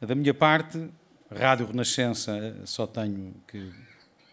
[0.00, 0.88] Da minha parte,
[1.28, 3.72] Rádio Renascença, só tenho que,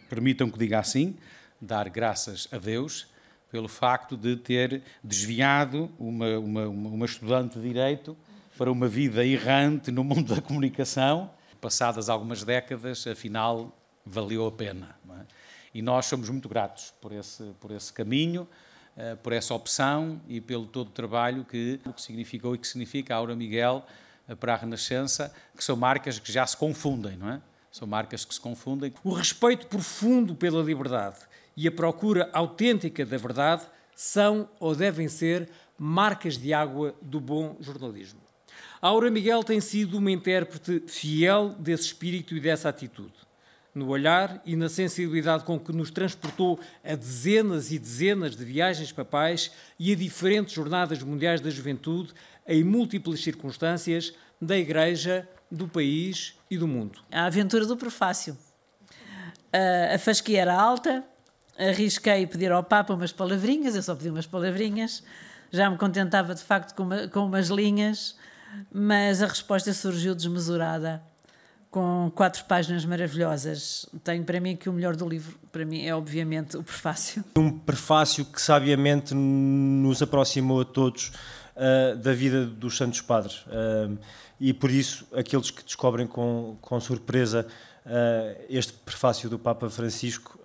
[0.08, 1.18] permitam que diga assim,
[1.60, 3.08] dar graças a Deus
[3.50, 8.16] pelo facto de ter desviado uma, uma, uma estudante de Direito
[8.56, 11.32] para uma vida errante no mundo da comunicação.
[11.60, 13.76] Passadas algumas décadas, afinal,
[14.06, 14.96] valeu a pena.
[15.10, 15.26] É?
[15.74, 18.48] E nós somos muito gratos por esse, por esse caminho,
[18.96, 23.16] uh, por essa opção e pelo todo o trabalho que, que significou e que significa
[23.16, 23.84] Aura Miguel
[24.40, 27.42] para a Renascença, que são marcas que já se confundem, não é?
[27.72, 28.94] São marcas que se confundem.
[29.04, 31.18] O respeito profundo pela liberdade
[31.58, 33.64] e a procura autêntica da verdade
[33.96, 38.20] são ou devem ser marcas de água do bom jornalismo.
[38.82, 43.14] Aura Miguel tem sido uma intérprete fiel desse espírito e dessa atitude.
[43.74, 48.92] No olhar e na sensibilidade com que nos transportou a dezenas e dezenas de viagens
[48.92, 52.14] papais e a diferentes jornadas mundiais da juventude,
[52.48, 57.00] em múltiplas circunstâncias da Igreja, do país e do mundo.
[57.12, 58.38] A aventura do prefácio.
[59.94, 61.04] a fasquia era alta,
[61.58, 65.04] arrisquei pedir ao Papa umas palavrinhas, eu só pedi umas palavrinhas,
[65.52, 68.16] já me contentava de facto com, uma, com umas linhas,
[68.72, 71.02] mas a resposta surgiu desmesurada,
[71.72, 73.86] com quatro páginas maravilhosas.
[74.04, 77.24] Tenho para mim que o melhor do livro, para mim, é obviamente o prefácio.
[77.36, 81.12] Um prefácio que sabiamente nos aproximou a todos
[81.56, 83.46] uh, da vida dos Santos Padres.
[83.48, 83.98] Uh,
[84.40, 87.48] e por isso, aqueles que descobrem com, com surpresa
[87.86, 90.40] uh, este prefácio do Papa Francisco,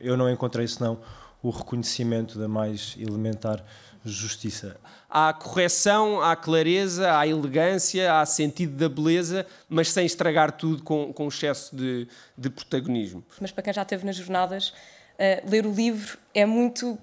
[0.00, 1.00] eu não encontrei senão
[1.42, 3.64] o reconhecimento da mais elementar
[4.04, 4.76] justiça.
[5.08, 11.12] Há correção, há clareza, há elegância, há sentido da beleza, mas sem estragar tudo com,
[11.12, 13.22] com excesso de, de protagonismo.
[13.40, 16.98] Mas para quem já esteve nas jornadas, uh, ler o livro é muito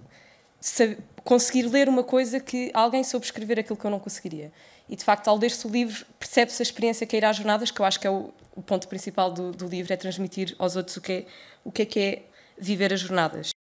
[1.28, 4.50] conseguir ler uma coisa que alguém soube escrever aquilo que eu não conseguiria.
[4.88, 7.69] E de facto, ao ler-se o livro, percebe-se a experiência que é ir às jornadas,
[7.69, 10.78] que eu acho que é o, o ponto principal do, do, livro, é transmitir aos
[10.78, 11.25] outros o que é,
[11.66, 12.23] o que é que é
[12.58, 13.56] viver as jornadas.